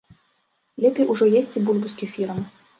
[0.85, 2.45] Лепей ужо есці бульбу з кефірам.